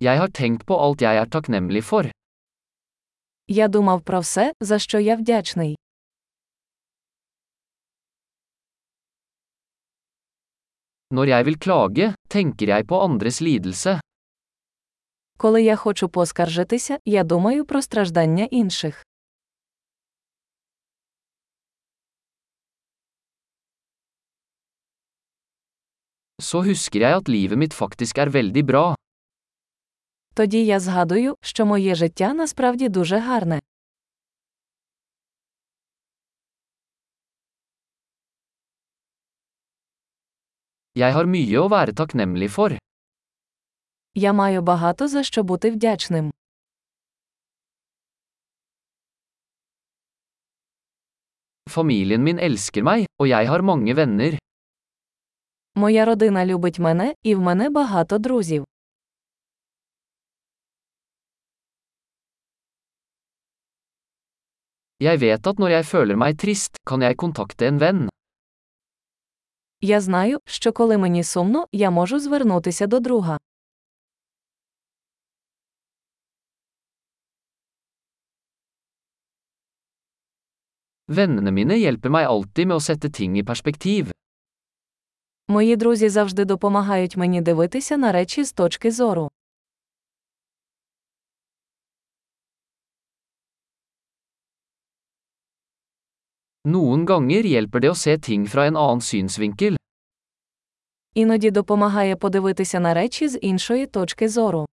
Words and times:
Jeg 0.00 0.16
har 0.18 0.30
tenkt 0.32 0.62
på 0.64 0.76
alt 0.80 1.02
jeg 1.04 1.16
er 1.20 1.28
takknemlig 1.28 1.82
for. 1.84 2.10
Я 3.48 3.68
думав 3.68 4.02
про 4.02 4.20
все, 4.20 4.52
за 4.60 4.78
що 4.78 4.98
я 4.98 5.16
вдячний. 5.16 5.76
Når 11.10 11.26
jeg 11.26 11.44
vil 11.46 11.58
klage, 11.58 12.14
tenker 12.28 12.66
jeg 12.68 12.86
på 12.86 13.00
andres 13.00 13.40
lidelse. 13.40 14.00
Коли 15.36 15.62
я 15.62 15.76
хочу 15.76 16.08
поскаржитися, 16.08 16.98
я 17.04 17.24
думаю 17.24 17.64
про 17.64 17.82
страждання 17.82 18.44
інших. 18.50 19.02
Så 26.40 26.62
husker 26.62 27.00
jeg 27.00 27.16
at 27.16 27.28
livet 27.28 27.58
mitt 27.58 27.74
faktisk 27.74 28.18
er 28.18 28.28
veldig 28.32 28.66
bra. 28.66 28.99
Тоді 30.34 30.64
я 30.64 30.80
згадую, 30.80 31.36
що 31.40 31.66
моє 31.66 31.94
життя 31.94 32.34
насправді 32.34 32.88
дуже 32.88 33.18
гарне. 33.18 33.60
Jeg 40.98 41.12
har 41.14 41.26
mye 41.26 41.58
å 41.58 41.68
være 41.70 41.92
takknemlig 41.94 42.50
for. 42.50 42.78
Я 44.14 44.32
маю 44.32 44.62
багато 44.62 45.08
за 45.08 45.22
що 45.22 45.42
бути 45.42 45.70
вдячним. 45.70 46.30
Familien 51.70 52.22
min 52.22 52.38
elsker 52.38 52.82
meg, 52.82 53.06
og 53.18 53.26
jeg 53.28 53.46
har 53.46 53.62
mange 53.62 53.94
venner. 53.94 54.38
Моя 55.74 56.04
родина 56.04 56.46
любить 56.46 56.78
мене, 56.78 57.14
і 57.22 57.34
в 57.34 57.40
мене 57.40 57.70
багато 57.70 58.18
друзів. 58.18 58.64
Jeg 65.00 65.20
vet 65.20 65.46
at 65.46 65.58
når 65.58 65.70
jeg 65.72 65.84
føler 65.88 66.16
meg 66.20 66.36
trist, 66.36 66.76
kan 66.84 67.00
jeg 67.00 67.16
kontakte 67.16 67.66
en 67.66 67.78
venn. 67.80 68.08
Я 69.80 70.00
знаю, 70.00 70.38
що 70.44 70.72
коли 70.72 70.98
мені 70.98 71.24
сумно, 71.24 71.66
я 71.72 71.90
можу 71.90 72.18
звернутися 72.18 72.86
до 72.86 73.00
друга. 73.00 73.38
Vennene 81.08 81.50
mine 81.50 81.74
hjelper 81.74 82.10
meg 82.10 82.26
alltid 82.28 82.68
med 82.68 82.76
å 82.76 82.84
sette 82.84 83.08
ting 83.10 83.38
i 83.38 83.42
perspektiv. 83.42 84.10
Мої 85.48 85.76
друзі 85.76 86.08
завжди 86.08 86.44
допомагають 86.44 87.16
мені 87.16 87.40
дивитися 87.40 87.96
на 87.96 88.12
речі 88.12 88.44
з 88.44 88.52
точки 88.52 88.90
зору. 88.90 89.30
Noen 96.64 97.06
ganger 97.08 97.46
hjelper 97.48 97.80
det 97.80 97.88
å 97.88 97.96
se 97.96 98.18
ting 98.20 98.42
fra 98.44 98.66
en 98.68 98.76
annen 98.76 99.00
synsvinkel. 99.00 99.76
Іноді 101.14 101.50
допомагає 101.50 102.16
подивитися 102.16 102.80
на 102.80 102.94
речі 102.94 103.28
з 103.28 103.38
іншої 103.42 103.86
точки 103.86 104.28
зору. 104.28 104.66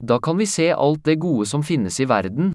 Da 0.00 0.18
kan 0.18 0.36
vi 0.36 0.46
se 0.46 0.74
alt 0.74 1.04
det 1.04 1.14
gode 1.14 1.46
som 1.46 1.62
finnes 1.62 2.00
i 2.00 2.06
verden. 2.06 2.52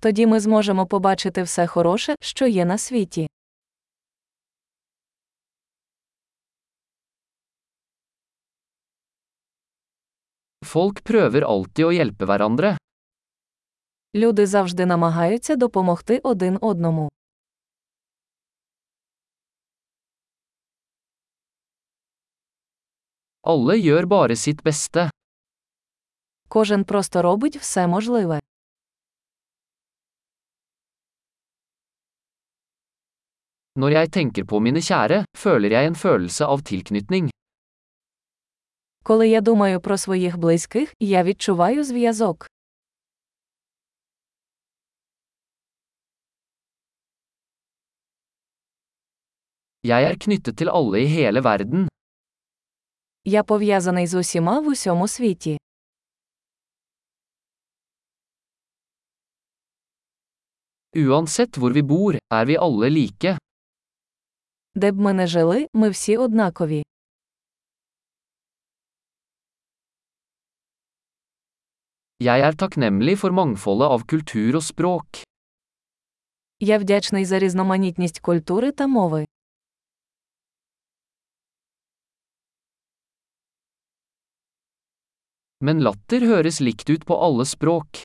Тоді 0.00 0.26
ми 0.26 0.40
зможемо 0.40 0.86
побачити 0.86 1.42
все 1.42 1.66
хороше, 1.66 2.14
що 2.20 2.46
є 2.46 2.64
на 2.64 2.78
світі. 2.78 3.28
Folk 10.75 11.03
prøver 11.03 11.43
alltid 11.43 11.85
å 11.85 11.91
hjelpe 11.95 12.27
hverandre. 12.29 12.75
Люди 14.13 14.45
завжди 14.45 14.85
намагаються 14.85 15.55
допомогти 15.55 16.19
один 16.23 16.57
одному. 16.61 17.09
Alle 23.43 23.75
gjør 23.79 24.05
bare 24.05 24.35
sitt 24.35 24.61
beste. 24.63 25.09
Кожен 26.47 26.85
просто 26.85 27.21
робить 27.21 27.57
все 27.61 27.87
можливе. 27.87 28.39
Når 33.79 33.91
jeg 33.95 34.11
tenker 34.11 34.43
på 34.43 34.59
mine 34.59 34.81
kjære, 34.83 35.23
føler 35.37 35.71
jeg 35.71 35.89
en 35.89 35.95
følelse 35.95 36.45
av 36.45 36.61
tilknytning. 36.67 37.29
Коли 39.06 39.28
я 39.28 39.40
думаю 39.40 39.80
про 39.80 39.98
своїх 39.98 40.36
близьких, 40.38 40.94
я 41.00 41.22
відчуваю 41.24 41.84
зв'язок. 41.84 42.46
Jeg 49.84 50.02
er 50.10 50.16
knyttet 50.18 50.56
til 50.58 50.68
alle 50.68 50.98
i 50.98 51.06
hele 51.06 51.40
verden. 51.40 51.88
Я 53.24 53.42
пов'язаний 53.44 54.06
з 54.06 54.14
усіма 54.14 54.60
в 54.60 54.66
усьому 54.68 55.08
світі. 55.08 55.58
Uansett 60.96 61.58
hvor 61.58 61.72
vi 61.72 61.82
bor, 61.82 62.18
er 62.30 62.46
vi 62.46 62.56
alle 62.58 62.90
like. 62.90 63.38
Де 64.74 64.92
б 64.92 65.00
ми 65.00 65.12
не 65.12 65.26
жили, 65.26 65.66
ми 65.72 65.90
всі 65.90 66.16
однакові. 66.16 66.82
Jeg 72.21 72.41
er 72.45 72.53
takknemlig 72.53 73.17
for 73.17 73.33
mangfoldet 73.33 73.89
av 73.89 74.03
kultur 74.05 74.55
og 74.59 74.63
språk. 74.63 75.23
Я 76.59 76.77
вдячний 76.77 77.25
за 77.25 77.39
різноманітність 77.39 78.19
культури 78.19 78.71
та 78.71 78.87
мови. 78.87 79.25
Men 85.61 85.81
latter 85.81 86.21
høres 86.25 86.61
likt 86.61 86.89
ut 86.89 87.05
på 87.05 87.17
alle 87.17 87.45
språk. 87.45 88.03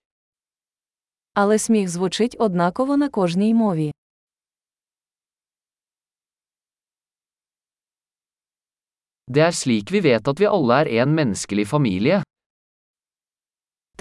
Але 1.34 1.59
сміх 1.59 1.88
звучить 1.88 2.37
однаково 2.38 2.97
на 2.97 3.09
кожній 3.09 3.54
мові. 3.54 3.92
Det 9.28 9.42
er 9.42 9.53
slik 9.53 9.91
vi 9.91 10.00
vet 10.00 10.28
at 10.28 10.41
vi 10.41 10.47
alle 10.47 10.75
er 10.81 10.88
en 11.03 11.14
menneskelig 11.14 11.66
familie. 11.69 12.22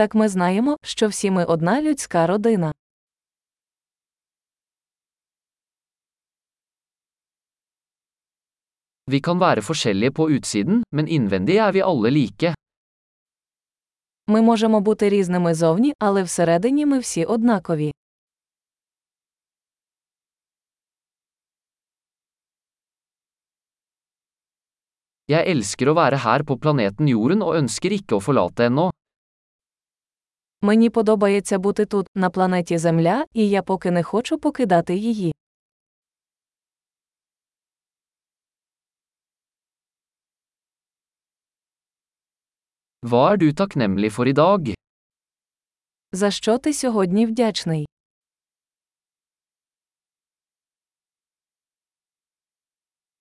Так 0.00 0.14
ми 0.14 0.28
знаємо, 0.28 0.76
що 0.82 1.08
всі 1.08 1.30
ми 1.30 1.44
одна 1.44 1.82
людська 1.82 2.26
родина. 2.26 2.72
Vi 9.06 9.20
kan 9.20 9.38
være 9.38 9.60
forskjellige 9.60 10.10
på 10.10 10.30
utsiden, 10.30 10.82
men 10.92 11.06
innvendig 11.08 11.56
er 11.56 11.72
vi 11.72 11.80
alle 11.80 12.10
like. 12.10 12.54
Ми 14.26 14.40
можемо 14.42 14.80
бути 14.80 15.08
різними 15.08 15.54
зовні, 15.54 15.92
але 15.98 16.22
всередині 16.22 16.86
ми 16.86 16.98
всі 16.98 17.24
однакові. 17.24 17.92
Jeg 25.28 25.46
elsker 25.46 25.88
å 25.88 25.94
være 25.94 26.16
her 26.16 26.42
på 26.42 26.56
planeten 26.56 27.08
Jorden 27.08 27.42
og 27.42 27.56
ønsker 27.56 27.92
ikke 27.92 28.16
å 28.16 28.20
forlate 28.20 28.64
ennå. 28.66 28.90
Мені 30.62 30.90
подобається 30.90 31.58
бути 31.58 31.86
тут, 31.86 32.06
на 32.14 32.30
планеті 32.30 32.78
Земля, 32.78 33.24
і 33.32 33.48
я 33.48 33.62
поки 33.62 33.90
не 33.90 34.02
хочу 34.02 34.38
покидати 34.38 34.94
її. 34.94 35.34
Hva 43.02 43.32
er 43.32 43.36
du 43.36 43.52
takknemlig 43.52 44.10
for 44.10 44.26
i 44.28 44.32
dag? 44.32 44.74
За 46.12 46.30
що 46.30 46.58
ти 46.58 46.72
сьогодні 46.72 47.26
вдячний? 47.26 47.89